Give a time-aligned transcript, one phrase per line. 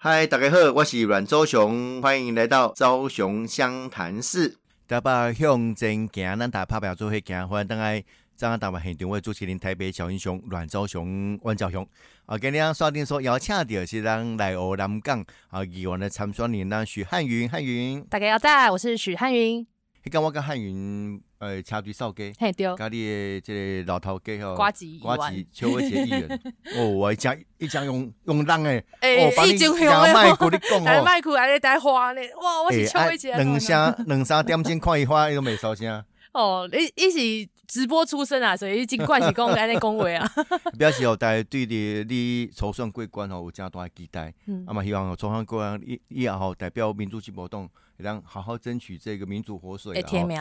[0.00, 4.56] 嗨，大家好，我是阮周雄，欢迎来到周雄湘潭市。
[4.86, 8.04] 台北向前行，咱大拍表做伙行，欢迎登来。
[8.36, 11.84] 张台北现场为主持人台北小英雄阮昭雄、阮兆雄。
[12.26, 18.00] 啊，今天刷定说邀请到是咱来欧南港啊，议员的参选人，咱许汉云，汉云。
[18.04, 19.66] 大家好，在，我是许汉云。
[20.14, 26.40] 我跟汉云，呃，车队扫街，嘿对，家里的这个老头家吼，瓜子瓜子，邱伟杰议员，
[26.76, 29.72] 哦，我一讲一讲用用人诶，哦，把你讲
[30.12, 36.04] 麦克你讲哦，麦克还咧带花咧，哇，我是邱伟杰，两三 两三点钟看伊花，伊都未收声。
[36.34, 37.10] 哦，伊伊
[37.44, 40.28] 是直播出身啊，所以真惯是讲安尼讲话啊。
[40.76, 47.68] 表示哦，大家对你你筹算过关吼有真大期待，嗯，啊嘛希望筹算过关以以后代表民主进步党。
[47.98, 50.00] 让好好争取这个民主活水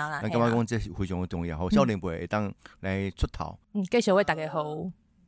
[0.09, 1.57] 啦，那干嘛讲这是非常的重要？
[1.57, 3.57] 好，少年辈会当来出头。
[3.73, 4.63] 嗯，继续为大家好。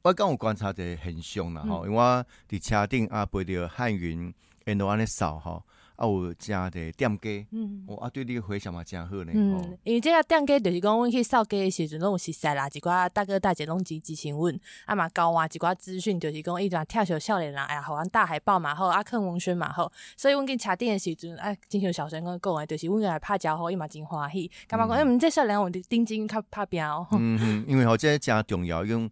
[0.02, 4.34] 我刚有观察者很凶啦，吼，因为我伫车顶啊背着汉云，
[4.66, 5.64] 沿路安尼扫吼。
[5.98, 9.34] 啊，有真的店家，嗯，哦，啊，对你回想嘛，真好呢。
[9.36, 24.96] 嗯，因为即个店家就是讲，阮去扫街的时阵，拢有熟悉啦，一寡大哥大姐拢支持询问，啊嘛，交换一寡资讯，就是讲一段跳小少年人，哎呀，好像大海报嘛好，啊，看文轩嘛好，所以阮去车店的时阵，哎，真像小生跟讲的，就是阮来拍招呼，伊嘛真欢喜，感觉讲？
[24.96, 27.06] 哎，毋这少年我丁金较拍拼哦。
[27.12, 29.10] 嗯哼，因为吼，这真重要，用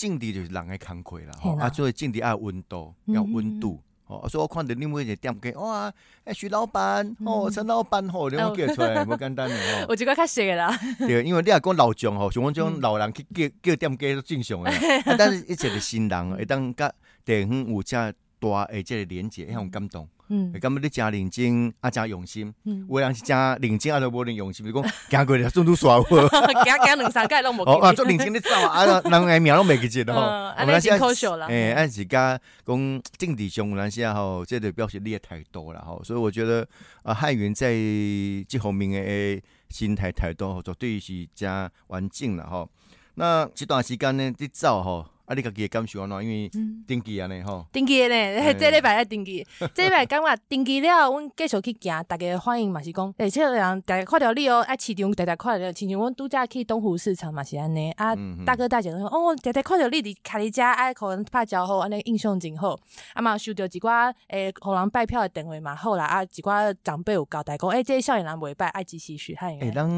[0.00, 3.78] 境地就是人的工课啦，吼，啊，所以境地要温度，要温度。
[4.06, 5.92] 哦，所以我看到另外一个店家，哇，
[6.24, 9.86] 哎，徐老板，哦，陈老板，吼，你有叫出来， 无简单的吼。
[9.90, 10.76] 我这个较熟啦。
[10.98, 14.72] 对，因为你也讲老将吼，像阮种老人去叫叫店家都正常的，
[15.16, 16.90] 但是一切是新人，会当甲
[17.24, 20.08] 地方有遮大诶，即个连接，很感动。
[20.32, 22.54] 嗯，感觉你真认真，啊，真用心。
[22.64, 27.62] 嗯，有人是真认真，啊，都无恁用心，比如讲 行过来，速度耍我，行行两三届拢无。
[27.64, 30.20] 哦，啊，做认真的走啊，啊，人诶名拢未记记得吼。
[30.54, 31.48] 啊，那真可惜啦。
[31.48, 36.66] 诶，啊是甲讲政治上有那些吼，这个表示你也太多啦吼，所以我觉得
[37.02, 37.72] 啊，汉元在
[38.48, 42.70] 这方面诶心态态度，绝对是真完整啦吼。
[43.14, 45.04] 那这段时间呢，你走吼。
[45.30, 45.34] 啊！
[45.36, 46.24] 你家己感受安怎？
[46.24, 46.50] 因为
[46.88, 48.14] 登记安尼吼，登记呢，
[48.58, 58.12] 这礼拜来登记， 这礼拜感觉登记了，阮继续去行，逐个欢迎嘛是讲，而且人逐个看着你哦，啊市场大家看着，亲像阮拄则去东湖市场嘛是安尼，啊
[58.44, 62.76] 大哥大姐讲哦，大家看着你伫开你家，啊可能拍招呼，安尼印象真好，
[63.14, 69.88] 啊嘛收到一寡诶，互人拜票诶电话嘛好啦，啊一寡长辈有交代讲，诶，这少年人袂拜，爱支持许汉诶，咱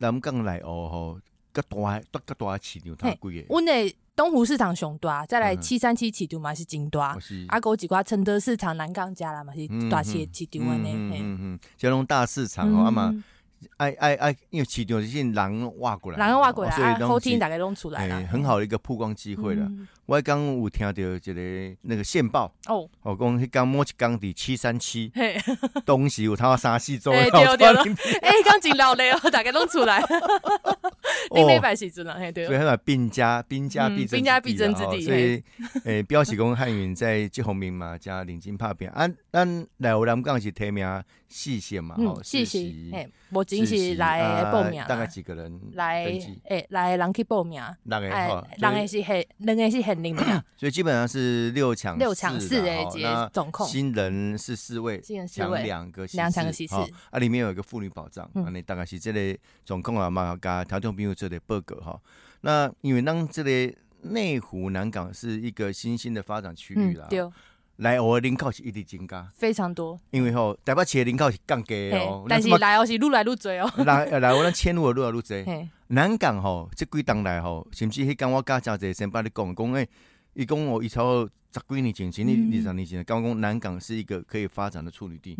[0.00, 1.20] 咱讲来哦吼，
[1.52, 3.94] 较大大较大市场太贵诶，阮诶。
[4.18, 10.90] 东湖市场上大，再来七三七市场嘛是真大，啊，有一寡承德市场、南港家啦嘛是大些市场安尼。
[10.92, 13.14] 嗯嗯嗯，这种大市场哦，啊嘛。
[13.76, 19.68] 哎哎哎，因为市场是人挖过来，人挖过来，所以后天大概弄出来了，很好的一个曝光机会了。
[20.06, 25.12] 我刚有听到一个那个线报哦，我讲迄刚摸起刚底七三七，
[25.84, 27.82] 东西有他三四周，哎对对了，
[28.22, 30.00] 哎刚真老嘞哦，大概弄出来，
[31.34, 35.42] 另一百时阵了，嘿对，所以他兵家兵家必争，兵家必争之地，所以
[35.84, 46.06] 诶，标示讲汉云在这方面嘛，加领金拍片，啊，咱来湖南港是提名四线嘛，吼，四线，嘿，无真是来报名，大概几个人来？
[46.44, 48.08] 诶，来人去报名，两个，
[48.56, 49.98] 两个是很，两个是很。
[50.56, 52.86] 所以基本上是六强六强四诶，
[53.32, 53.66] 总控。
[53.66, 56.76] 新人是四位，强两个两强席次，
[57.10, 62.00] 啊，里面有一个妇女保障，啊，你大概是这类总控啊嘛，加条件朋友做的报告哈。
[62.42, 67.08] 那因为当这类内湖南港是一个新兴的发展区域啦，
[67.78, 69.98] 来我的人口是一直增加，非常多。
[70.10, 75.68] 因为吼台北市的人口是降低哦，但是来哦是愈来愈多哦， 来来我咱迁入的愈来愈多。
[75.88, 79.88] 南港吼，这几当来吼，甚至迄间我家诚侪先把你讲讲诶，
[80.38, 85.34] 伊讲我一超十几年前，前年二十年前，刚讲南港是一个可以发展的处女地，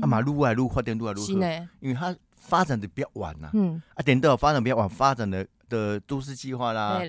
[0.00, 3.50] 啊嘛愈来愈发展愈来愈好，因为它发展的比较晚呐，
[3.96, 7.00] 啊等到发展比较晚，发展的的都市计划啦，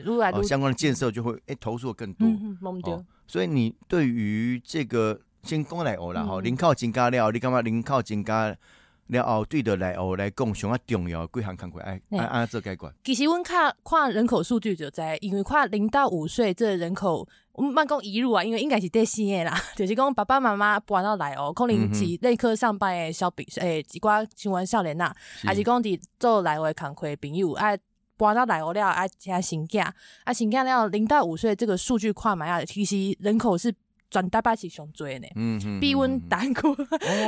[0.41, 2.25] 相关的建设就会诶投入更多，
[2.93, 8.57] 哦，所以你对于这个先讲来哦啦，吼，零靠增加了，你感觉零靠增加？
[9.07, 12.91] 了后对的来后来讲上啊重要几项工作，哎，按按做解决。
[13.03, 25.13] 其实阮看看人口数据就知，因为看零到五岁这人口，我们慢讲移入啊，因为应该是第四个啦， 就是讲爸爸妈妈搬到来哦，可能是内科上班的小朋诶，一寡新闻少年呐，
[25.43, 27.77] 还是讲伫做来回工课朋友啊，
[28.17, 29.87] 搬到来后了啊，加新囝
[30.23, 33.73] 啊，新囝了零到五岁这个数据看嘛啊，其实人口是。
[34.15, 36.61] 转大巴是上多呢，嗯嗯，比阮大安区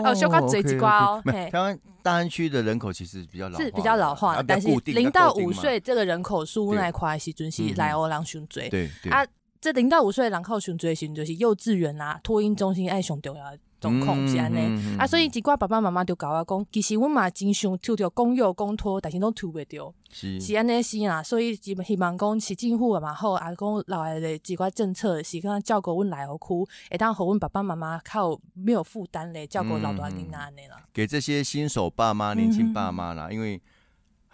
[0.06, 1.22] 哦， 小可最一寡哦。
[1.52, 8.64] 台湾大安区的人口其实比较老，是比较老化的，但是零到五岁这个人口数那块是准是来欧人上多。
[8.70, 9.12] 对对。
[9.12, 9.26] 啊，
[9.60, 13.44] 这零到五岁人口上最时就是幼稚园啊、托婴中心爱上重要。
[13.80, 30.84] 状况是安尼啊，所以一寡爸爸妈妈就教我讲，其实阮嘛真想抽着公幼公托，但是拢抽袂着，是安尼是啊，所以希望讲市政府嘛好，啊讲老来的几寡政策是讲照顾阮来河区，会当互阮爸爸妈妈靠没有负担咧照顾老大囡仔安尼啦。
[30.92, 33.62] 给这些新手爸妈、年轻爸妈啦，因为。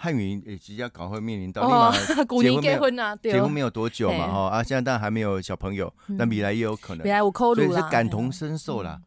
[0.04, 1.92] 汉语也即将赶快面临到，立马
[2.62, 9.00] 结婚啊，结婚没有多久嘛，哈啊，现在当然还没有小朋友，那未来也有可能，未来有考虑所以是感同身受啦。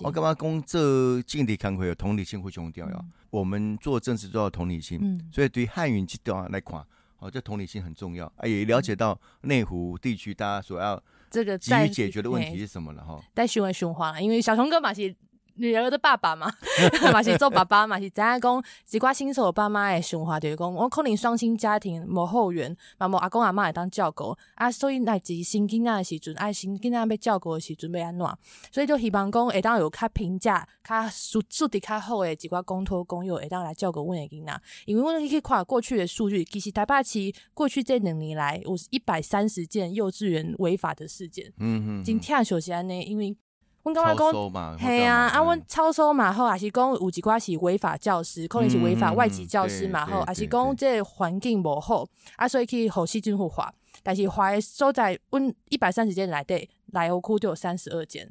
[0.00, 2.98] 我干嘛讲这境地看会有同理心会重要呀？
[3.28, 6.82] 我们做政治都要同理心，所以对汉语这段来看，
[7.18, 10.98] 哦，这同理心很重要啊，也了解到内湖地区大家所要
[11.30, 13.20] 这个急于解决的问题是什么了哈。
[13.34, 15.14] 在循环循环，因为小熊哥嘛是。
[15.58, 16.50] 女儿的爸爸嘛，
[17.12, 28.26] 嘛是做爸爸嘛是知影讲，一寡新手爸妈的想法就是讲，我可能双亲家庭无后援，嘛无阿公阿妈会当照顾，啊，所以乃至新囡仔的时阵，爱新囡仔要照顾的时阵要安怎？
[28.72, 43.36] 所以就希望讲会当有较评价、较素素质较好的一寡公托公幼会当来照顾阮的囡仔，因为阮去看过去的数据，其实台北市过去这两年来有一百三十件幼稚园违法的事件，嗯嗯，真天首先呢，因为。
[43.84, 44.32] 阮感觉讲，
[44.78, 53.72] 系啊，啊，阮超收嘛好，也是讲有一寡是违法教师，可能是违法外籍教师嘛好，也是讲这环境无好，啊，所以去互市政府罚。
[54.02, 58.28] 但是罚诶所在，阮一百三十间内底，内湖区就有三十二间，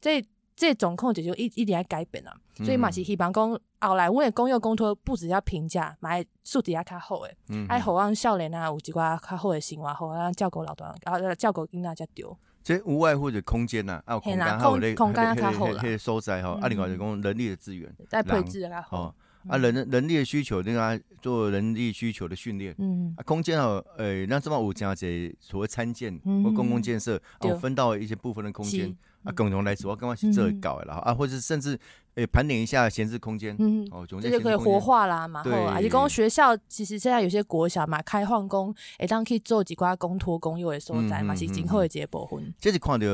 [0.00, 0.24] 这
[0.56, 2.34] 这总控制就一一定要改变啊。
[2.56, 7.36] 所以嘛是希望讲后来阮诶公幼公托不止要评价，嘛爱素质也较好诶，
[7.68, 12.24] 爱互阮少年啊有一寡较好诶生活，互让照顾老大，啊照顾囡仔才对。
[12.64, 15.34] 这无外乎就空间呐，啊，空间还有那那
[15.74, 19.14] 那些收窄哈，啊，另外就讲人力的资源，再配置较，好，
[19.46, 28.96] 啊，人人力的需求，那个做人力需求的训练，嗯，啊，空间哦，诶，那这么有加这所谓参建或公共建设，哦，分到一些部分的空间。
[29.24, 31.78] 啊，共同来说，我刚刚是这搞的啦，啊，或者甚至
[32.14, 42.54] 诶盘点一下闲置空间，嗯，哦，这就可以活化啦嘛，对，而且公学校其实现在有些国小嘛，开放工，诶，当可以做几挂公托公幼的所在嘛，是今后的结部分。
[42.60, 43.06] 这是看到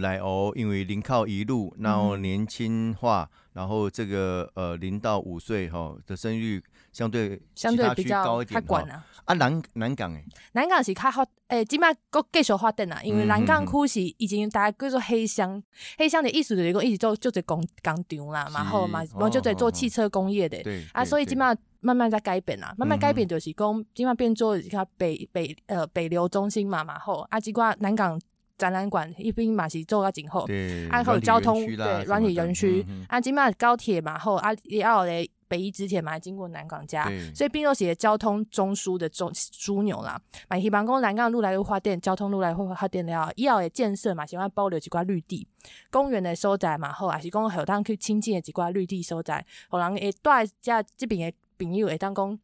[0.00, 6.62] 来哦，因为零靠一路，然后年轻化，然后这个呃零到五岁哈的生育
[6.94, 9.04] 相对相对比较高一点哈。
[9.24, 15.60] 啊，南南港诶，南港是较好诶，即摆搁继续发展啊，因为南港区是已经大家叫做黑箱，
[15.98, 20.58] 黑箱的意思就是讲一直做就做工工厂啦，然后嘛，然后就在做汽车工业的，
[20.92, 28.20] 啊，所以即摆慢慢在改变啦，慢慢改变就是讲即摆变做一个北北呃北流中心嘛，然后啊，即寡南港
[28.58, 30.46] 展览馆一边嘛是做啊今后，
[30.90, 35.26] 啊还有交通对软体园区，啊即摆高铁嘛后啊也要咧。
[35.54, 40.20] 北一之前嘛经过南港家，所以并做是交通中枢的中枢纽啦。
[40.48, 45.46] 买希望讲南港路来发电，交通路来发电了，以后的建设嘛，喜欢保留几块绿地、
[45.92, 52.36] 公园的所在嘛，后，还是讲有当去亲近的几块绿地所在，可能会带家这边的朋友会当讲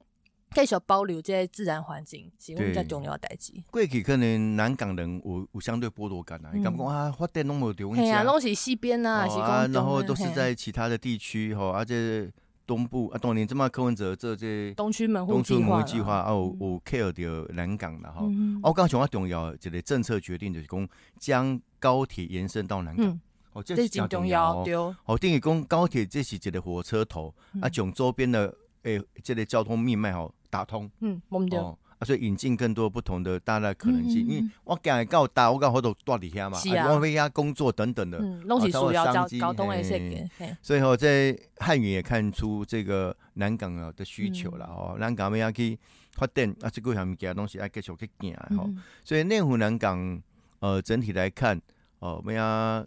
[0.55, 3.53] 继续保留这些自然环境，是比较重要的代志。
[3.73, 12.31] 过去可能南港人有有相对剥夺感啊，你感觉啊发电拢无地方家，啊，拢是西边啊，是讲然后都是在其他的地区吼，而且。
[12.71, 18.23] 东部啊，当年这么柯文哲这这东区门户计划啊，有有 care 到南港的哈。
[18.63, 20.89] 我刚想要重要一个政策决定就是讲
[21.19, 23.21] 将高铁延伸到南港，
[23.55, 24.95] 哦，这是较重要哦。
[25.05, 30.89] 哦，等于讲高铁这是一个火车头啊，将周边的诶这个交通命脉吼打通。
[31.01, 31.77] 嗯，我们就。
[32.01, 40.27] 啊，所以引进更多不同的大的可能性，因为我讲的够大，我讲好多大底下嘛，我为遐工作等等的，拢是需要交交通的设计。
[40.63, 45.79] 所以吼，在汉语也看出这个南港啊的需求了哦，南港要去
[46.13, 48.69] 发展啊，这个下面其他东西要继续去建吼，
[49.05, 50.21] 所以内湖南港
[50.61, 51.61] 呃整体来看
[51.99, 52.85] 哦，我们要。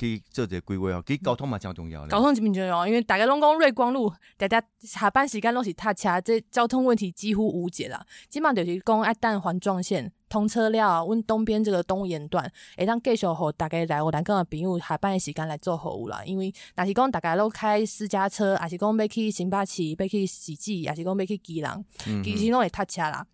[0.00, 8.02] 去做一个规划哦，其实交通嘛真重要交通真重要，因为大家拢讲瑞光路，大家下班时间拢是踏车，这交通问题几乎无解啦。
[8.30, 16.22] 基本上就是讲爱等环状线通车了，阮东边这个东延段，会当继续互大家来我南港的朋友下班的时间来做服务啦。
[16.24, 21.84] 因为若是讲大家拢开私家车，还是讲要去新北市，要去喜记，还是讲要去基隆，
[22.24, 23.26] 其实拢会踏车啦。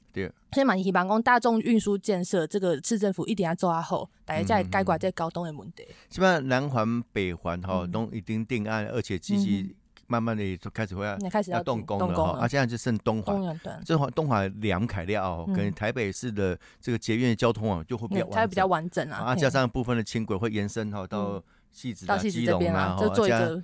[0.53, 5.87] 所以嘛，希望讲大众运输建设，这个市政府一定要做好，大家在解决这交通的问题。
[6.09, 12.39] 基本上南环、北环哈都已经定案，而且积极慢慢的就开始会要开始要动工了哈。
[12.39, 19.19] 啊，现在就剩东环，这环东环两凯料跟台北市的这个捷运交通啊，就会比较它比较完整啊。
[19.19, 23.63] 啊，加上部分的轻轨会延伸哈到细致到基隆啊，就做一个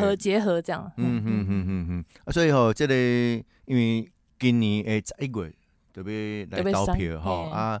[0.00, 0.90] 和结合这样。
[0.96, 2.32] 嗯嗯嗯嗯嗯。
[2.32, 5.54] 所以吼，这里因为今年诶十一月。
[5.92, 7.80] 特别来投票吼啊！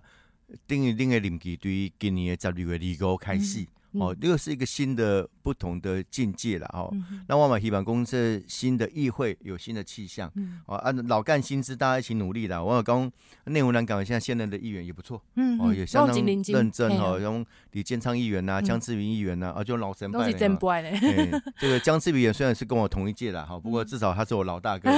[0.66, 3.66] 等于另个任期，对于今年的十二月二五开始。
[3.92, 6.88] 哦，这个是一个新的、不同的境界了哈。
[7.26, 10.30] 那我们希望公司新的议会有新的气象。
[10.66, 12.62] 哦，按老干新知，大家一起努力的。
[12.62, 13.12] 我讲
[13.44, 15.20] 内湖南港现在现任的议员也不错。
[15.34, 17.20] 嗯，哦，也相当认真哦。
[17.20, 20.38] 像李建昌议员呐，江志明议员呐，啊，就老神拜的。
[20.38, 20.82] 真拜
[21.58, 24.90] 这个江志明也虽然是跟我同一届的哈，不过至少他是我老大哥。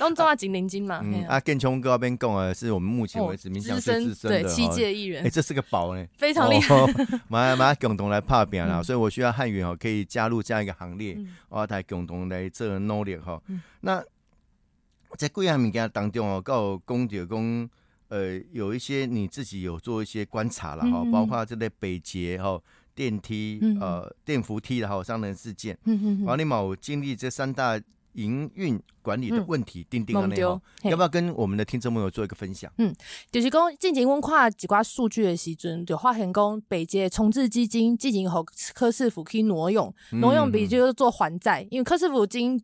[0.00, 1.00] 拢做啊金灵金嘛。
[1.02, 5.24] 嗯，啊，建琼哥那边讲啊，是我们目前为止民调最资深的七届议员。
[5.24, 6.76] 哎，这是个宝呢，非常厉害。
[7.28, 7.74] 马马。
[7.78, 11.18] 共同来拍拼啦，所以我需要汉语哦，可以加入这样一个行列，
[11.48, 13.42] 我台共同来做努力哈。
[13.80, 14.02] 那
[15.16, 17.68] 在贵阳物件当中哦，告公爵公，
[18.08, 22.60] 呃，有一些你自己有做一些观察了哈，包括这类北捷哈
[22.94, 25.78] 电梯呃电扶梯的哈伤人事件，
[26.24, 27.80] 王立某经历这三大。
[28.18, 32.70] 营运管理的问题，定定了内容，要不要跟我们的听众朋友做一个分享？
[32.78, 32.94] 嗯，
[33.30, 38.44] 就是讲进行温跨几挂数据的时阵，就发现讲北捷重置基金进行和
[38.74, 42.60] 科士府可以挪用，挪用比就是做还债，因为科士府经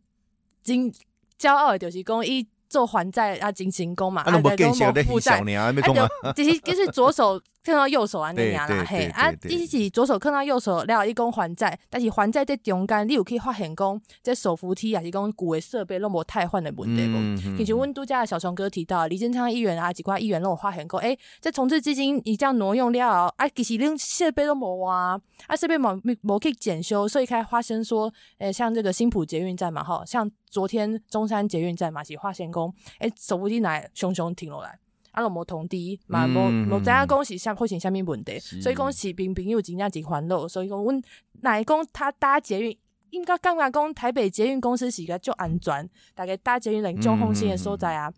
[0.63, 0.93] 经
[1.39, 2.47] 骄傲的就是讲一。
[2.67, 17.57] 做还债啊，进行工嘛，啊，在都某负债，啊，就其实就是左手看到右手啊，那样啦，嘿，啊，一是左手看到右手了，伊讲还债，但是还债在中间，你有可以发现讲，这手扶梯也，是讲旧的设备拢无太换的问题不？
[17.57, 30.31] 其实温度家的小熊哥提到，李建昌议员啊，几块议员拢有发现讲，诶，这重置基金你这样挪用了，啊，其实恁设备都无啊，啊，设备无无去检修，所以开始发生说，诶，像这个新浦捷运站嘛，哈，像。
[30.55, 34.79] 昨天中山捷运站嘛是发现讲，诶，手扶梯来熊熊停落来，
[35.15, 41.03] 啊，拢无通知，嘛无无知影讲是啥发生啥物问题，所以讲是平平有真正真烦恼，所以讲阮
[41.41, 42.77] 乃讲他搭捷运，
[43.11, 48.13] 应该感觉讲台北捷运公司是个足安全，大概搭捷运人中风险的所在啊。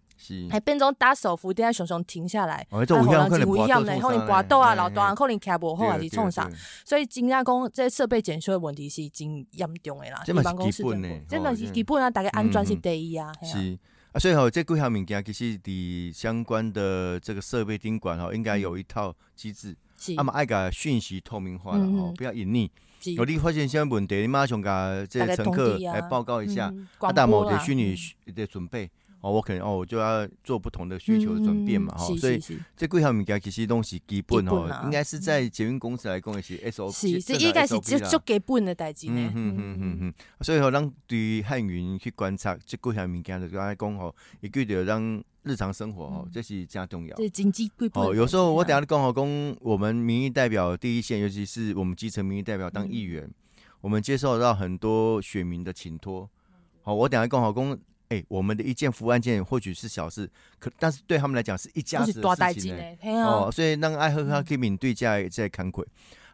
[0.48, 6.50] 还变种搭手扶，等下熊熊停下来，啊，可能不一样嘞，可能刮到啊，老大可能卡不好还是创啥，
[6.86, 10.22] 所以真正讲这设备检修的问题是真严重的啦。
[10.24, 13.30] 这办公室呢，真的是基本啊，大概安全是第一啊。
[13.42, 13.78] 是
[14.16, 19.76] 啊，所以吼，这几项物件其实伫相关的这个设备监管吼，应该有一套机制，
[20.16, 22.70] 那么爱个讯息透明化了吼，不要隐匿。
[23.14, 27.94] 有你发现什么问题，你马上甲这乘客来报告一下，啊，大某的虚拟
[28.34, 28.90] 的准备。
[29.26, 32.38] 哦，我可能哦，我就要做不同的需求的转变嘛，哈，所以
[32.76, 39.32] 这几项物件其实东西基本哦，应该是在捷运公司来讲也是 SOP，是应该是足足基本的代志呢。
[39.34, 47.16] 嗯嗯嗯嗯所以吼，咱对汉云去观察这几项物件，就刚才讲吼，一句就让日常生活哦，这是加重要。
[47.16, 53.28] 对经济规哦，有时候我等下讲好讲，我们民意代表第一线，尤其是我们基层民意代表当议员，
[53.80, 56.30] 我们接受到很多选民的请托。
[56.82, 57.76] 好，我等下讲好讲。
[58.08, 62.82] 哎，我们的一件服务案件或许是小事，可但是对他们来讲是一家子的事情呢。
[63.24, 65.84] 哦，所以让爱喝喝可以面对在在看亏。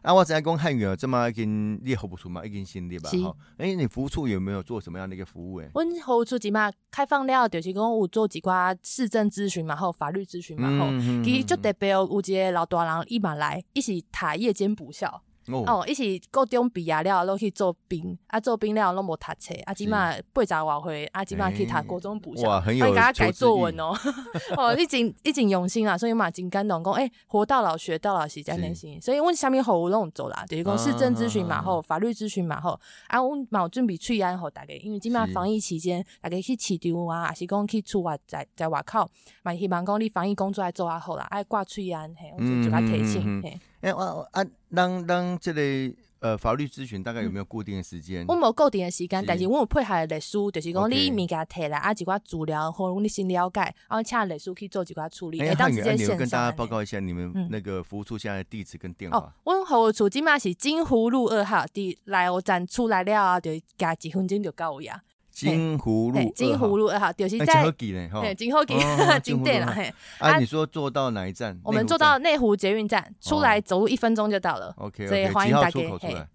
[0.03, 3.09] 啊，我只讲汉语啊，这么已经列好不出嘛，已经新列吧。
[3.23, 5.61] 好，哎，你服务处有没有做什么样的一个服务？
[5.61, 10.91] 哎，我服务处起码开放了，就是讲有做几挂市政咨询嘛，后法律咨询嘛，后
[11.23, 15.23] 其实就代表有一个老大人伊嘛来，一起塔夜间补校。
[15.47, 23.93] 哦，伊是高中毕业了，落去做兵，啊做兵了拢无读册，啊即满八十外岁，啊即满去读高中补习，可以给他改作文哦。
[24.55, 29.01] 哦，伊真伊真用心啊，所以嘛真感动，讲诶，活到老学到老是真内心。
[29.01, 39.09] 所以阮下面好有拢做啦，就是讲市政咨询嘛吼，法律咨询嘛吼，啊阮嘛有准备催安吼大家，因为即满防疫期间，大家去市场啊，还是讲去厝外在在外口，
[39.43, 43.59] 嘛希望讲你防疫工作来做啊好啦，爱挂催安嘿，我就就甲提醒嘿。
[43.83, 44.41] 哎，我啊，
[44.73, 48.23] 当当这类呃法律咨询大概有没有固定的时间？
[48.29, 53.59] 我冇固定的时间，但是我有配合律师，就是讲你物件摕来啊，几寡资料或你先了解，
[53.89, 55.41] 然后请律师去做几寡处理。
[55.41, 59.17] 哎，汉语，你跟大家报告一下你们那个服务处现在的地址跟电话。
[59.17, 65.03] 哦，我服务处今嘛是金湖路二号，伫来我站出来了啊，就加几分钟就到呀。
[65.33, 68.75] 金湖路，金湖路二号，就是在金河记呢，哈，金河记，
[69.23, 69.91] 金店啦，嘿。
[70.19, 71.59] 啊，你说坐到哪一站？
[71.63, 74.71] 我们坐到内湖捷运站，出来走路一分钟就到了。
[74.77, 75.79] OK，所以欢迎大家，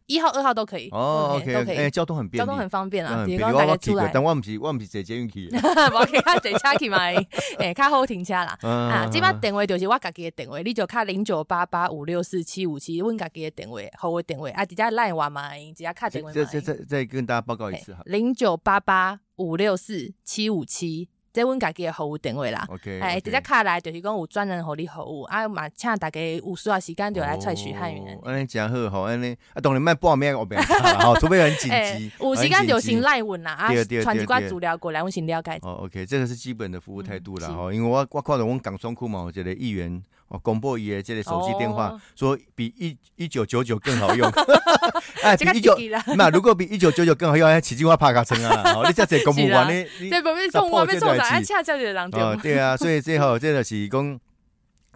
[0.08, 0.88] 一号、二号都可以。
[0.90, 1.76] 哦，OK，都可以。
[1.76, 3.24] 哎，交通很便利，交通很方便啊。
[3.24, 5.48] 比如我出来，但我唔是，我唔是坐捷运去。
[5.54, 6.98] 我其他坐车去嘛，
[7.60, 8.58] 哎，较好停车啦。
[8.62, 16.32] 啊，即摆电话就是我家己的电话，你就卡零九八八五六四七五七，阮家己的电话，好我电话啊，直接赖我嘛，直接卡电话。
[16.32, 19.20] 再再再再跟大家报告一次哈，零九八八。
[19.38, 22.66] 五六四七五七，这阮家己的服务定位啦。
[22.68, 28.00] OK，哎，直接卡来就是讲有专人互你服务，啊嘛，请大家有需要时间就来采取汉语。
[28.24, 32.10] 安尼真好吼，安尼啊，当然卖半面我别卡吼，除非很紧急。
[32.18, 33.68] 有时间就先赖阮啦，啊，
[34.02, 35.56] 传一寡资料过来，我先了解。
[35.62, 44.30] 哦，OK，这个是基本的服务态度啦吼，因为我我看到阮港商库嘛，我觉得议员哦，公布伊的这个手机电话，说比一一九九九更好用。
[45.22, 45.76] 哎，比一九
[46.16, 48.62] 那如果比一九九九更好用，哎，起金话拍卡成啊！
[48.76, 51.40] 哦，你这这公布完你你这不是公布被送啥？
[51.40, 54.20] 恰恰就是人哦，对啊，所以最后这个是讲。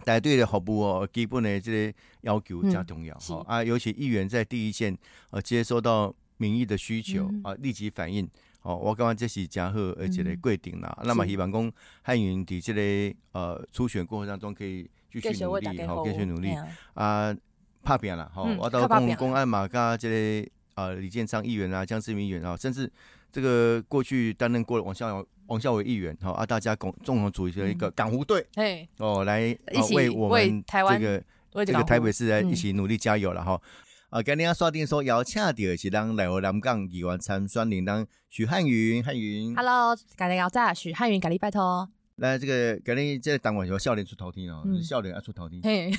[0.05, 4.93] 大家对的服务哦，基本的这个要求加重要哈啊，尤其议员在第一线
[5.29, 8.27] 呃接收到民意的需求啊，立即反应
[8.63, 10.93] 哦，我感觉这是加好而且的规定啦。
[11.05, 11.71] 那么希望讲
[12.01, 14.89] 汉云伫这个呃初选过程当中可以
[15.21, 16.53] 继续努力，好继续努力
[16.93, 17.35] 啊，
[17.83, 18.43] 怕变了哈。
[18.59, 22.91] 我到公公安嘛，加这个呃李建昌议员啊，江志明议员啊，甚至
[23.31, 25.25] 这个过去担任过王孝勇。
[25.47, 29.55] 王孝伟议员，哈啊，大家共共同组成一个港湖队，哎，哦，来
[29.91, 31.21] 为我们这个
[31.65, 33.61] 这个台北市来一起努力加油了哈。
[34.09, 41.89] 啊，今天刷定说邀请到是咱来和南港议员参选人当许汉云，汉云，Hello，今日要在许汉云，给你拜托。
[42.17, 45.61] 来，这个格林这个当晚有笑脸出头天哦，笑脸要出头天。
[45.63, 45.91] 嘿，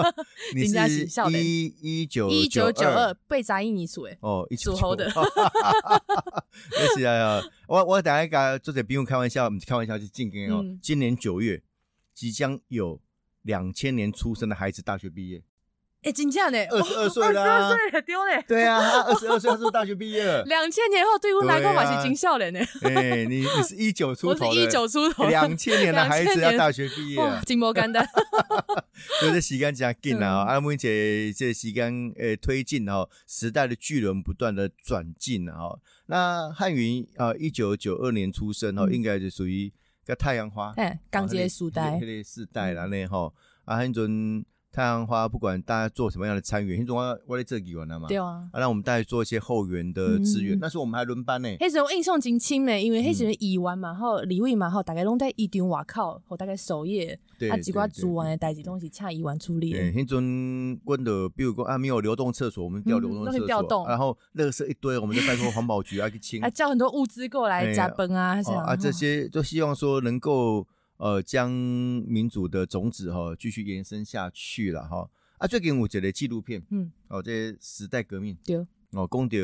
[0.54, 5.10] 你是一一九一九九二被砸一泥属诶，哦，属猴的。
[6.94, 10.62] 是啊，我我等下跟作者不用开玩笑，开玩笑，是进跟哦。
[10.82, 11.62] 今年九月
[12.12, 13.00] 即将有
[13.40, 15.42] 两千年出生的孩子大学毕业。
[16.02, 16.58] 哎，真假呢？
[16.68, 18.44] 二十二岁了，二十二岁丢嘞。
[18.48, 20.42] 对啊，二十二岁，他是大学毕业了。
[20.50, 22.58] 两千年后，对我来讲嘛是金笑脸呢。
[22.82, 28.04] 哎，你你是一九出头，我是一九出头，两千年的孩子要大学毕业，金毛干的。
[29.20, 35.78] 所以这时间加紧啊，阿妹姐这时间诶推进哦，时代的巨轮不断的转进啊。
[36.06, 39.72] 那汉云啊，一九九二年出生哦，应该就属于
[40.04, 43.32] 个太阳花，哎，刚接时代，那个时代啦呢吼，
[43.64, 44.44] 啊，很准。
[44.72, 48.08] 太阳花不管大家做什么样的参与，很重要，我来这里玩了嘛。
[48.08, 50.58] 对啊，啊，让我们大家做一些后援的资源。
[50.58, 51.48] 那时候我们还轮班呢。
[51.60, 57.18] 那时候印象真清呢，因为那时候议员嘛，后李伟嘛，后大概拢在议场外口，或大概首页，
[57.50, 59.72] 啊，几挂做完的代志东西，请议员处理。
[59.72, 70.66] 对，那阵问的，比如说啊，没有流动厕所，我们调流动厕所，然后垃圾一堆，我们就拜托环保局啊去清， 啊叫很多物资过来加崩啊，啊，这些都希望说能够
[71.02, 75.10] 呃将民主的种子哈继续延伸下去了哈。
[75.38, 79.38] 啊，最近我觉得纪录片，嗯，哦，这时代革命，对，哦，讲到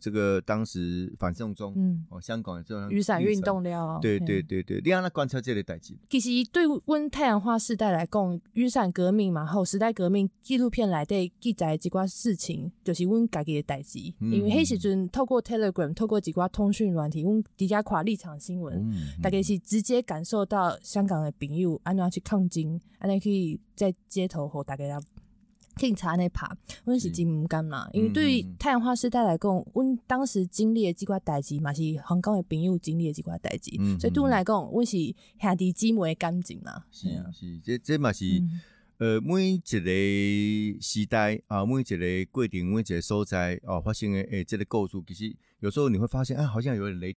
[0.00, 5.96] 这个当时反送中，嗯，哦，香港的这种雨伞运动了，对对对对，你安那观察这类代志？
[6.08, 25.00] 其实对阮太阳花时代来讲，雨伞革命嘛，后时代革命纪录片来对记载几挂事情，就是阮家己的代志，因为迄时阵透过 Telegram，透过几挂通讯软体，阮底下看立场新闻，嗯大概是直接感受到香港的朋友安怎去抗争，安尼可以在街头和大家。
[25.76, 34.96] 警察那爬，阮是真毋甘嘛，因为对于太阳花时代来讲，阮当时经历的几寡代志嘛，是香港的朋友经历的几寡代志，所以对阮来讲，阮是
[35.40, 36.84] 兄弟姊妹的感情嘛。
[36.90, 38.42] 是啊，是，这这嘛是，
[38.98, 47.16] 呃，每一个时代啊，每一个过程，每一个所在哦，发生的诶，这个故事，其实有时候你会发现，啊，好像有点雷。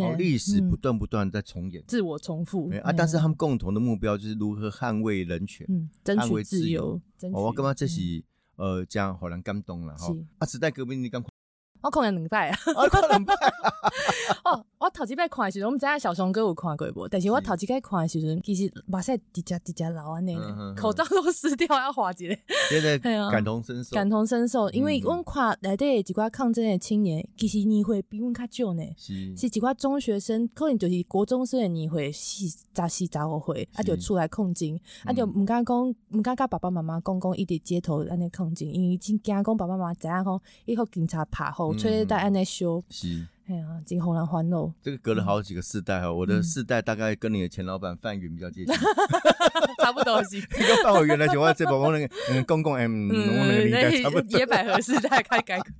[0.00, 2.92] 哦，历史不断不断在重演，自我重复啊！
[2.92, 5.66] 但是他们共同的目标就是如何捍卫人权，
[6.02, 7.00] 争取自由。
[7.32, 8.22] 我感觉这是
[8.56, 10.14] 呃，这样好难感动了哈！
[10.38, 11.24] 啊，时代革命你刚。
[11.80, 12.58] 我可能两摆啊！
[12.76, 13.34] 我看两摆。
[14.44, 17.08] 哦，我头一摆看的时候，我们知影小熊哥有看过无？
[17.08, 20.36] 但是我头一摆看的时候，其实目屎直接直接流安尼，
[20.76, 22.36] 口罩都撕掉要化一个。
[22.68, 22.98] 现在
[23.30, 28.82] 感同身受，感同身受，因为阮看内底一寡抗争的青年，其实年会比阮较少呢。
[28.96, 32.56] 是，是几寡中学生，可能就是国中生的年会，四十
[32.88, 41.67] 四十五岁，啊就出来抗争，啊就毋敢讲，毋敢甲爸爸妈妈讲讲，伊伫街头安尼抗争，因为真惊讲爸爸妈妈知影讲，伊互警察拍好。
[41.74, 44.72] 吹在安尼修，是，哎呀，真好难欢乐。
[44.82, 48.74] 这个隔了好几个世代哈，我的世代大概跟你的前老板范云比较接近
[49.82, 50.36] 差不多是。
[50.38, 54.38] 一个范委员来讲，我这帮我那个嗯公公 M，我那个年代差不多。
[54.38, 55.72] 野百合世代开改革。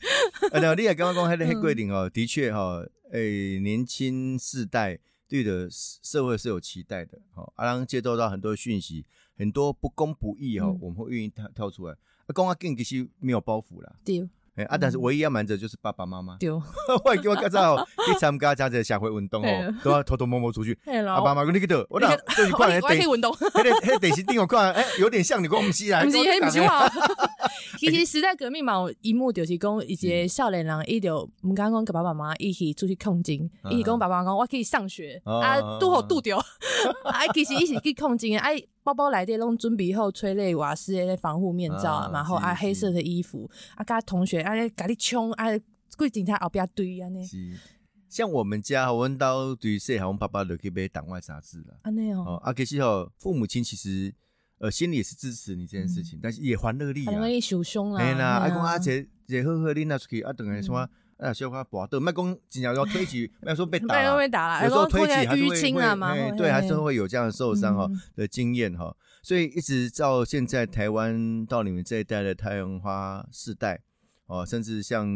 [0.52, 4.98] 啊，你也刚刚讲迄个规定哦，的确哈，诶，年轻世代
[5.28, 9.04] 对的社会是有期待的，哦，阿郎接收到很多讯息，
[9.36, 11.92] 很多不公不义哈，我们会愿意跳跳出来。
[11.92, 13.94] 啊，公阿更其实没有包袱啦。
[14.04, 14.28] 对。
[14.58, 14.76] 哎啊！
[14.78, 16.36] 但是唯一要瞒着就是爸爸妈妈。
[16.38, 16.62] 对， 我
[17.22, 20.74] 给我介绍， 去参加这个社会运动哦，都要偷偷摸摸出去。
[21.06, 26.90] 爸爸妈妈，你记得，我那就是看那电运动，那个那电视电我看，哎，有点像你讲唔 是啊，唔是黑唔是话。
[27.78, 33.34] 其实时代革命嘛，一幕就是讲一些少年人，伊就毋敢讲跟爸爸妈妈一起出去抗争，
[33.70, 36.36] 一起跟爸爸妈妈讲我可以上学啊，拄好拄着，
[37.04, 38.62] 啊，其实一起去抗争，哎。
[38.84, 45.44] 包包内底拢准备好催泪瓦斯的防护面罩，然后啊黑色的衣服，啊甲同学啊甲你冲啊，
[45.98, 47.22] 规警察后壁堆安尼。
[47.22, 47.54] 是，
[48.08, 51.76] 像我们家，我们到对细汉，我爸爸就去买党外杂志了。
[51.82, 52.40] 安尼哦。
[52.42, 54.14] 啊，其实哦，父母亲其实
[54.58, 57.12] 呃，心里也是支持你这件事情，但是也还乐力啊。
[57.12, 58.02] 还乐利受伤啊。
[58.02, 68.96] 哎啦，啊讲啊，这这好好，你拿出去啊，等于说啊，小花拔豆，麦讲经常要推起， 麦说被打，被打了，有时候推起还是会，对，还是会有这样的受伤哈的经验哈。
[69.22, 73.80] 所以一直到现在，台湾到你们这一代的太阳花世代。
[74.26, 75.08] 哦，甚至像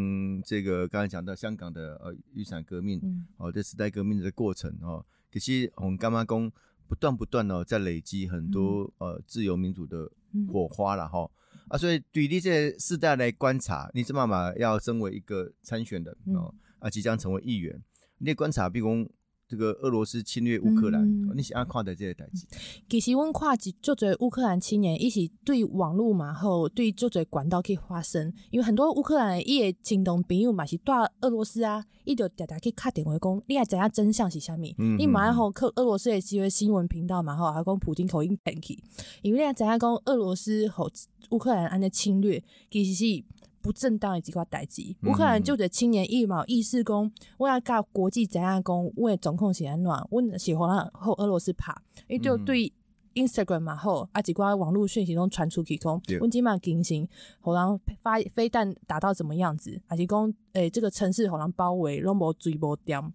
[0.43, 2.99] 这个刚才讲到香港的呃雨伞革命，
[3.37, 6.51] 哦，这时代革命的过程哦，可是我们干妈公
[6.93, 10.07] 不断不断的在累积很多呃自由民主的
[10.53, 11.27] 火花了哈。
[11.69, 17.83] 啊，所以对于这世代来观察，你这妈妈要身为一个参选的哦啊，即将成为议员，
[18.19, 19.11] 你观察，比如。
[19.53, 22.47] 这个俄罗斯侵略乌克兰，你是安看待这些代志？
[22.89, 28.33] 其实阮看一足侪乌克兰青年，伊是对网络嘛，后对足侪管道去发声。
[28.51, 34.63] 因为很多乌克兰伊的亲同朋友嘛是住俄罗斯啊，伊就常常去敲电话讲，你还知影真相是啥物？
[34.97, 38.83] 你马上后去俄罗斯的几个新闻频道嘛，后还讲普京口音偏去，
[39.21, 40.91] 因为你爱知影讲俄罗斯和
[41.29, 43.23] 乌克兰安尼侵略，其实是。
[43.63, 51.73] 不正当的几块代志，乌克兰就着青年一毛意识讲，我要甲国际怎样讲，为总控是安怎，我喜欢后俄罗斯拍，
[52.09, 52.73] 伊就对
[53.15, 57.09] Instagram 嘛后啊几块网络讯息中传出去讲，阮即满进行，
[57.41, 63.13] 互人发飞弹打到怎么样子，还是讲诶这个城市互人包围，拢无追无掉，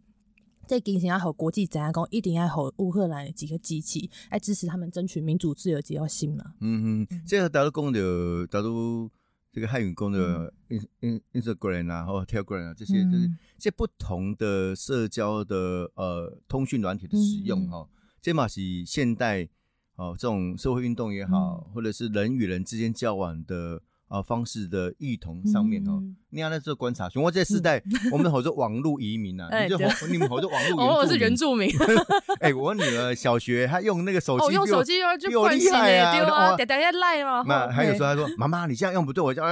[0.66, 6.54] 这进行要和国际怎样讲，一定要和乌克兰几个机器来支持他们争取民主自由，只要心啦。
[6.62, 9.10] 嗯嗯，这个大家讲着，大都。
[9.58, 17.90] 这个汉语宫的 in in Instagram 啊，或 Telegram 啊，这些就是这不同的社交的呃通讯软体的使用哈，
[18.22, 19.50] 这嘛是现代
[19.96, 23.82] 哦这种社会运动也好，或者是人与人之间交往的。
[24.08, 29.78] 啊，方式的异同上面哦，你要在这观察，我这世代，我们好多网络移民啊， 你就
[30.10, 31.70] 你们好多网络， 我是原住民。
[32.40, 37.44] 哎，我女儿小学她用那个手机，用手机就就厉害啊，等等下赖吗？
[37.48, 39.44] 那还有时候她说，妈妈你这样用不对，我叫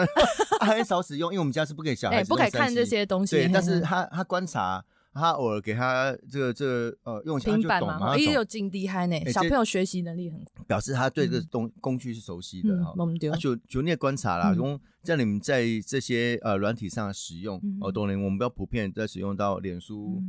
[0.59, 3.35] 她很少使用，因为我们家是不给小孩不可以看这些东西。
[3.35, 4.83] 对，但是她她观察。
[5.15, 9.17] 他偶尔给他这个这个呃用起来就懂嘛，也有劲厉害呢。
[9.31, 12.93] 小朋友学习能力很，表示他对这个东工具是熟悉的哈。
[13.39, 20.21] 就就你也观察啦，用在你们在这些呃软体上使用哦，当然我们比较普遍在使用到脸书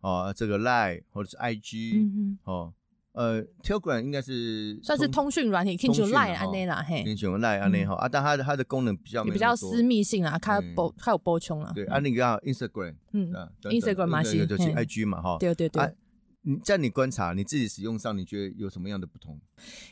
[0.00, 2.72] 啊，这个 Line 或者是 IG 哦。
[3.18, 11.72] 呃，Telegram 应该是算是通讯软体，听成 Line 安内啦，嘿，听成 Line 安内哈啊，但它的它的功能比较比较私密性啊，它包它有包充啊。
[11.74, 15.36] 对，啊，那个 Instagram，嗯，Instagram 嘛是就是 IG 嘛哈。
[15.40, 15.92] 对对对。
[16.42, 19.36] 你在你观察你自己使用上，你觉得有什么样的不同？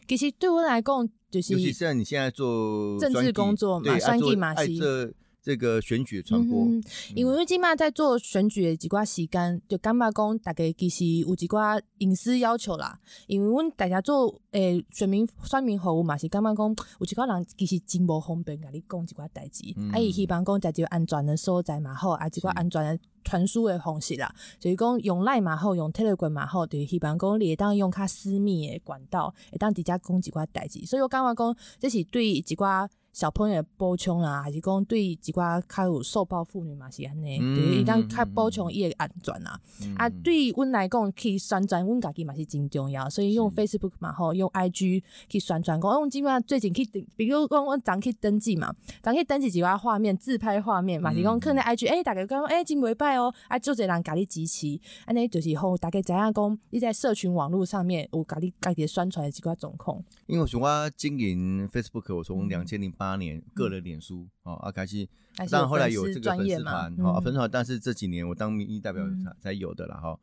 [0.07, 5.13] 其实对我来讲，就是尤其是你现在做政治工作嘛，算计嘛是。
[5.47, 6.67] 这个选举传播，
[7.15, 12.99] 因为今嘛在做选举的几挂时间，就感觉讲大家其实有几挂隐私要求啦。
[13.29, 24.29] 因为阮大家做诶选民选民服务嘛，是感觉讲有一挂人其实真无方便甲你讲一挂代志，啊伊希望讲在一个安全的所在嘛好，啊几挂安全的传输的方式啦，
[24.59, 30.85] 就是讲用 Line 嘛好，用 Telegram 嘛好，就是希望讲你会当用较私密的管道，会当直接讲几挂代志。
[30.85, 32.91] 所以我感觉讲这是对几挂。
[33.17, 39.59] 小朋友补充啦，还是讲对一寡较有受暴妇女嘛是安尼，对，当较补充伊个安全啊。
[39.97, 46.85] 啊，对阮来讲去宣传阮家己嘛是真重要，所以用 Facebook 嘛吼，用 IG 去宣传讲，我基本上最近去，
[47.17, 48.71] 比如讲阮昨去登记嘛，
[49.03, 60.05] 昨去登记一寡画面，自拍画面嘛是讲可能 IG，哎，大家讲哎真袂歹哦，啊，就这人家己支持，安尼就是吼大家知影讲你在社群网络上面有家己家己宣传的几寡状况。
[60.27, 63.06] 因为像我经营 Facebook，我从两千零八。
[63.07, 65.07] 八年个人脸书哦，啊开心，
[65.49, 70.19] 但后来有这个粉丝团哦，粉丝团，但是这几年我当民意代表才才有的了哈，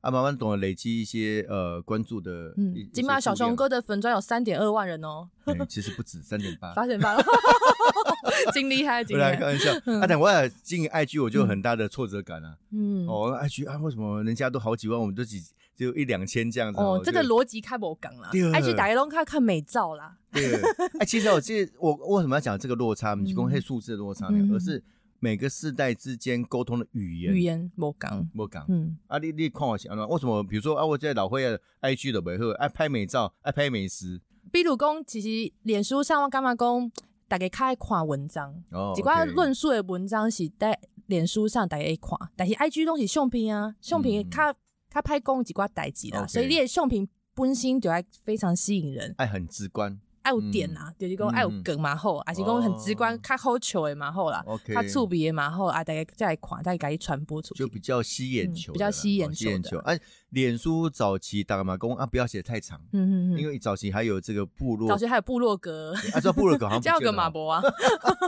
[0.00, 5.28] 啊慢慢懂得累积一些呃关注的，嗯，起码小熊哥的粉砖有三点二万人哦，
[5.68, 7.16] 其实不止三点八， 八点八，
[8.52, 15.42] 真厉害，真厉害开玩笑，啊等我要经营 IG 我就有很大的挫折感啊，嗯，哦 IG 啊为什么人家都好几万，我们都几。
[15.78, 18.28] 就一两千这样子哦，这个逻辑开不讲啦。
[18.32, 20.12] IG 打开龙看看美照啦。
[20.32, 20.60] 对，
[20.98, 23.14] 哎，其实我记得我为什么要讲这个落差？
[23.14, 24.26] 提供黑数字的落差？
[24.52, 24.82] 而是
[25.20, 28.64] 每个世代之间沟通的语言语言莫讲莫讲。
[28.68, 30.42] 嗯，啊，你你看我想为什么？
[30.42, 34.20] 比如说啊，我在老会的 IG 的维护，爱拍美照，爱拍美食。
[34.50, 36.90] 比如讲，其实脸书上我干嘛讲？
[37.28, 38.52] 大家开看文章，
[38.96, 44.54] 几块论述的文章是在脸书上大家看，但是 IG 东西相片啊，相片较。
[44.90, 59.78] 较拍公几挂代志啦，所以你的相片本身就爱非常吸引人，爱很直观，爱有点啊，就是讲爱有梗嘛好，还是讲很直观，较好笑的嘛好啦，较触鼻的嘛好啊，大家再看，再给伊传播出去，就比较吸眼球，比较吸眼球，吸眼球。
[59.80, 67.62] 哎，脸书早期打马工啊，不要写太长，嗯嗯因为早期还有这个部落，早期还有部落格，啊，叫部落格好像 叫个马博啊，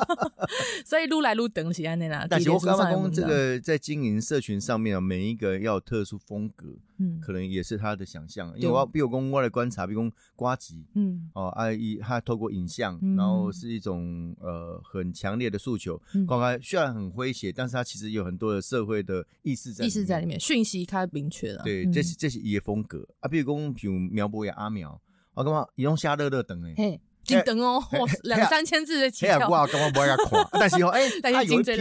[0.85, 2.27] 所以撸来撸等起来那啦。
[2.29, 21.90] 但是我刚刚讲这个在经营社群上面啊，每一个要有特殊风格，嗯，可能也是他的想象，因为我比如讲我来观察，比如讲瓜吉，嗯，哦，啊一他透过影像，然后是一种呃很强烈的诉求，刚刚虽然很诙谐，但是他其实有很多的社会的意识在，意识在里面，讯息他明确了，对。
[21.93, 25.01] 这是这是伊的风格啊，比如讲像苗博也阿苗，
[25.35, 27.83] 我感觉伊用瞎乐乐等诶，嘿，真等哦，
[28.25, 31.81] 两三千字的起跳，我感觉不爱看， 但是哦，哎， 他有一批，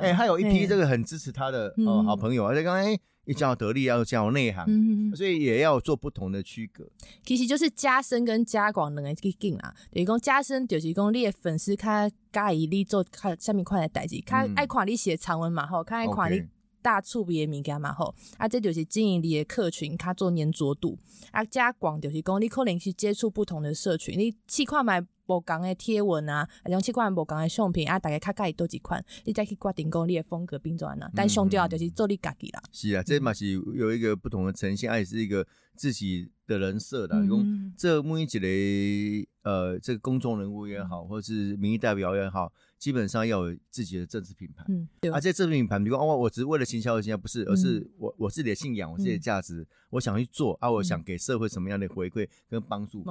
[0.00, 4.66] 哎，他有一批这个很支持他的哦好朋友，而且刚才一讲得力，要讲内涵，
[5.14, 6.88] 所以也要做不同的区隔。
[7.24, 16.42] 其实就是加深跟加广两个去劲啊，等于讲加深就是讲你的粉丝较介意你做看下面款的代志，较爱看你写长文嘛，吼，较爱看你。
[16.86, 20.96] 大触别物件嘛吼，啊，这就是经营你的客群，它做粘着度，
[21.32, 32.62] 啊，加广就是讲你可能去接触不同的社群，你去看买无共的贴文啊，啊，种去看无共的相片啊，大概较介意多几款，你再去决定讲你的风格变怎啊，但上吊就是做你家己啦。
[32.70, 35.44] 是啊，这嘛是有一个不同的呈现，也是一个
[35.74, 38.38] 自己的人设的，用这每一个
[39.42, 42.52] 呃，这个公众人物也好，或者是民意代表也好。
[42.78, 45.10] 基本上要有自己的政治品牌，嗯，对。
[45.10, 53.04] 而且政治品牌，比如哦，我只是为了行销而行销，不是，而是我我自己的信仰，我自己的价值，我想去做啊，我想给社会什么样的回馈跟帮助，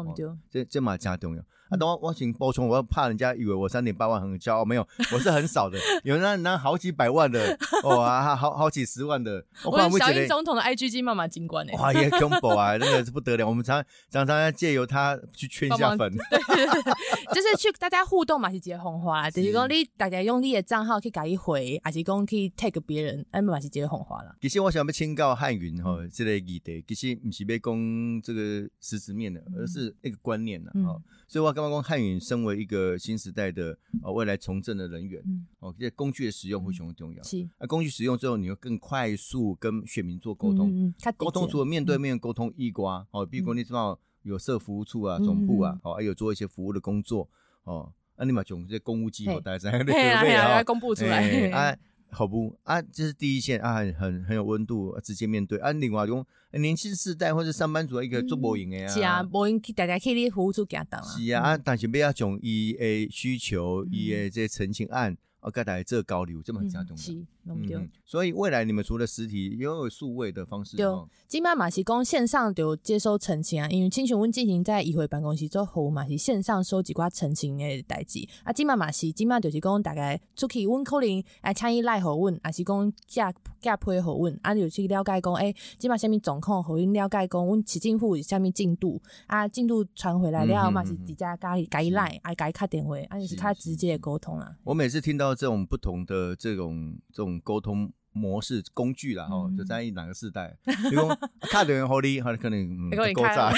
[0.50, 1.44] 这这嘛加重要。
[1.70, 9.44] 啊，等我我请补充，我怕人家以为我三点八万很骄傲，没有， 我是很少的，有那那好几百万的，哇， 好好几十万的。
[9.64, 11.74] 我们小英总统的 I G G 妈妈金冠呢？
[11.78, 13.48] 哇，也恐怖啊， 那个是不得了。
[13.48, 16.94] 我们常常常要借由他去圈一下粉，对对对，
[17.34, 24.36] 就是去大家互动嘛，是接红花，就是讲你大家用你的账号去改一回，还是讲可以 take 别人，哎，嘛是接红花了。
[24.40, 31.02] 其实我想要请教汉云哈，这个议题，其实不是要讲这个实质面的，而是一个观念呢，哈。
[31.28, 35.24] 所以我刚刚讲汉语身为一个新时代的呃未来从政的人员，
[35.60, 37.24] 哦，这工具的使用会非常重要。
[37.24, 40.94] 是，啊，工具使用之后，你会更快速跟选民做沟通。
[41.16, 47.30] 沟通除了面对面沟通，一瓜哦，比如说你知道有设服务处啊、总部啊，哦，还有做一些服务的工作
[47.64, 51.50] 哦，啊，你嘛从这些公务机构待在那个对啊，公布出来。
[51.52, 51.78] 啊。
[52.10, 55.72] 好不啊，这是第一线啊，很很很有温度，直接面对啊。
[55.72, 61.08] 另外用年轻世代或者上班族一个做播音的啊，是啊，播音大家可以服务处给他当啊。
[61.08, 65.18] 是啊，但是不要从伊诶需求，伊诶这陈情案。
[65.42, 66.98] 啊，甲大家做交流这么加重
[67.46, 70.76] 的，嗯，所以未来你们除了实体，也有数位的方式。
[70.76, 70.86] 对，
[71.28, 78.28] 今麦马是讲线上就接收澄清啊，因为清泉温进行在议会办公室做后嘛是线上收集寡澄清的代志。
[78.44, 94.52] 啊，今麦马是今麦就是讲大概出去温可能来参与赖好问，还是讲加加配好问，啊，就去了解讲，诶，今麦下面总控好因了解讲，阮市政府下面进度啊，进度传回来了嘛是直接加加赖，啊，加卡电话，啊，就是他直接的沟通啊。
[94.64, 95.36] 我每次听到。
[95.36, 100.56] 这种不同的这种这种沟通模式工具啦，哈，就在于哪个时代？
[100.90, 101.08] 比如
[101.52, 103.52] 卡电话好你，可能够炸；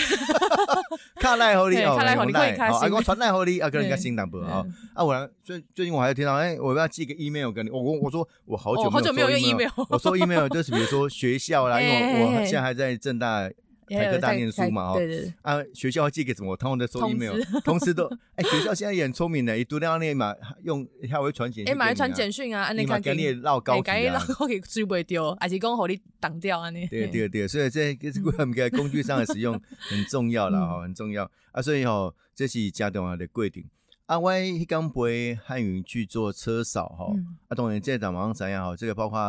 [1.21, 4.65] 卡赖好你，卡赖好你可以开啊，我传赖好你，啊，可能更心淡薄啊。
[4.95, 13.49] 啊，我最最近我还听到，哎，我要寄个 email 给你，我我我说我好久好久没有用 email，我说 email 就是比如说学校啦， 因为我现在还在正大。
[13.95, 16.55] 台科大念书嘛，对对对，啊，学校寄给什么？
[16.57, 26.69] 通常都收 email， 同时都，哎，学校现在也很聪明的，一读到那嘛，用他会传简讯，哎，马上传简讯啊，你嘛给你绕高级啊，绕高级追不掉， 还是讲好你挡掉啊？
[26.69, 33.63] 你对对对，所以这这 是我们个工具上的使用很重要了哈，很重要啊，所以吼，这是家长的规定。
[34.05, 37.13] 啊，我迄刚陪汉语去做车扫哈，
[37.47, 39.19] 啊，当然这场马上怎样哈，这个包括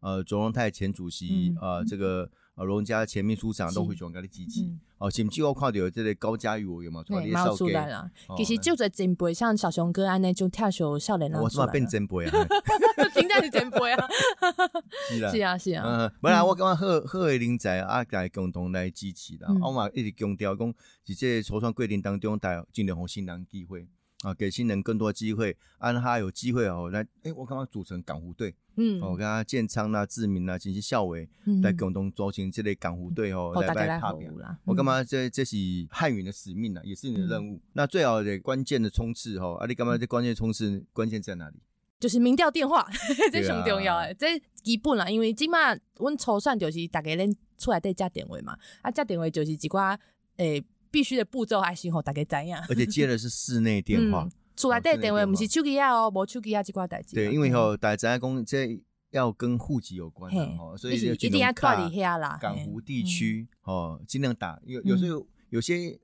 [0.00, 2.30] 呃，卓荣泰前主席啊，这个。
[2.56, 4.66] 啊，龙家前秘书长都会转给你支持。
[4.98, 8.10] 哦，甚至我看到这个高嘉瑜有嘛，出来了。
[8.34, 11.38] 其实就在前辈，像小熊哥安尼就跳小少年啦。
[11.38, 12.46] 我是嘛变前辈啊？
[13.12, 14.08] 真正 是前辈啊。
[15.12, 15.84] 是啊，是啊，是啊。
[15.86, 19.54] 嗯，本来我感觉贺贺伟林在啊，家共同来支持啦。
[19.62, 20.72] 我嘛一直强调讲，
[21.04, 23.86] 在这筹算规定当中，带尽量互新人机会
[24.26, 27.06] 啊，给新人更多机会，让他有机会哦来。
[27.22, 28.52] 哎，我刚刚组成港湖队。
[28.78, 31.28] 嗯，我跟他建昌啦、志明啦，进行校委
[31.62, 34.30] 来共同组成这类港湖队哦，来来打表。
[34.64, 35.02] 我干嘛？
[35.04, 35.56] 这这是
[35.90, 37.60] 汉语的使命啊，也是你的任务。
[37.74, 39.96] 那最好的关键的冲刺哦，啊，你干嘛？
[39.96, 41.56] 这关键冲刺关键在哪里？
[41.98, 42.86] 就是民调电话，
[43.32, 49.96] 这上重要诶，这基本啦，因为今嘛，阮初选就是大家恁出来得接电话嘛，啊，接电话就是一寡
[50.36, 50.62] 诶
[50.96, 52.56] 必须的步骤，还是吼大家知影。
[52.70, 54.26] 而且接的是室内电话。
[54.56, 57.14] 出来带电话，不是手机啊哦，无手机啊，这挂代志。
[57.14, 58.80] 对，因为吼，大家讲这
[59.10, 62.38] 要跟户籍有关的哦，所以一定要靠底下啦。
[62.40, 66.00] 港湖地区哦，尽量打，有有时候有些。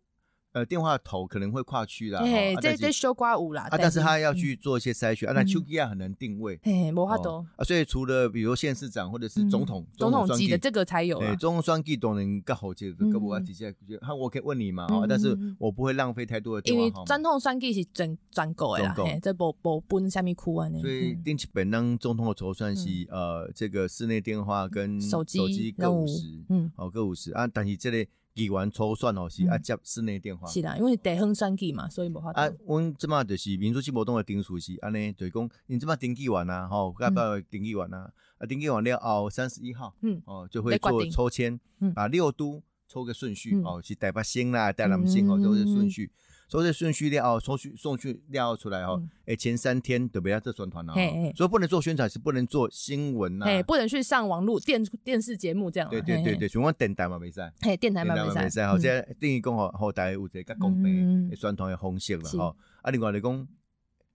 [0.53, 2.23] 呃，电话头可能会跨区啦，
[2.61, 28.07] 这这修刮五啦，啊，但是他要去做一些筛选啊，那丘吉亚很难定位，嘿，没法多啊，所以除了比如县市长或者是总统，总统级的这个才有，哎，总统双 G 都能搞好接，更不要直接，哈，我可以问你嘛，哦，但是我不会浪费太多的电话因为总统双 G 是专专购的啦，这不不分下面库啊，所以定期本当总统的筹算是呃，这个室内电话跟手机各五十，嗯，哦，各五十啊，但是这类。
[28.35, 32.31] 议员抽算哦是啊接室内电话，是啦，因为地方选举嘛，所以无法。
[32.33, 38.11] 啊，阮即马就是民主进步党的定数是安尼，就是讲，因即马登记完啊，吼，要不要登记完啊？
[38.39, 41.59] 啊，登记完了后三十一号，嗯，哦，就会做抽签，
[41.95, 46.11] 啊，六都抽个顺序，哦，是台北新啦，台南新哦，都是顺序。
[46.49, 50.93] 所以顺序料送去送去料出来哦，哎，前三天对不对这宣传了，
[51.35, 55.89] 所以不能做宣传，是不能做新闻呐，不能去上网络电电视节目这样。
[55.89, 62.55] 对对对对，像我电台嘛没使，嘿，电台嘛没使，好，即等于讲吼后台有一个公平宣传的方式了哈。
[62.83, 63.49] 啊，另外来讲，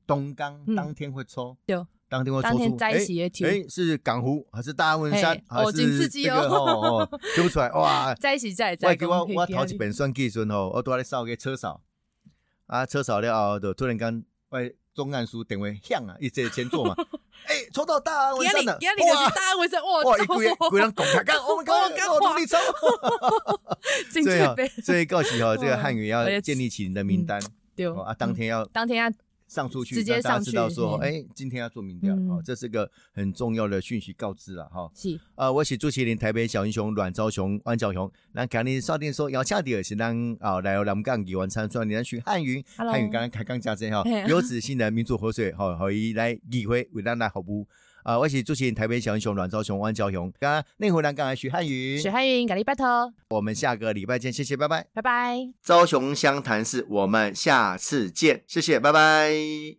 [0.05, 1.75] 东港当天会抽，对，
[2.07, 8.95] 当天会抽出，哎哎，是港湖还是大文山还是这个哦，抽不出来哇， 在一起在在。
[9.01, 11.81] 我我我头一本算计算哦，我都在扫个车扫。
[12.67, 16.95] 啊，车少了后，就突然间，外，中案书电话响啊，一直前座嘛，
[17.45, 22.57] 哎，抽到大安文山了，哇，大安文山，哇，哇，一个月，个人拱他干， 我们刚刚我努力抽，
[24.11, 27.41] 所以所以告急哈，这个汉语要建立起你的名单，
[27.75, 29.11] 对，啊，当天要，当天要。
[29.47, 34.89] 上出去，直接上知道说，哎，今天要做民调，哦，这是个很重要的讯息告知了，哈。
[34.93, 47.65] 是，呃，我是朱麒麟，台北小英雄阮昭雄、万昭雄，那今日少电说要恰的是咱啊，来南港议员参选，你来选汉云，汉云刚刚开讲加这哈，有子新的民主河水，好，可以来议会为咱来服务。
[48.07, 55.37] 啊，我是主持人台北小英雄阮昭雄、汪昭雄，刚刚内湖南港许汉云，许汉云，咖喱拜托，我们下个礼拜见，谢谢，拜拜，拜拜。
[55.61, 59.75] 昭雄湘潭市，我们下次见，谢谢，拜拜。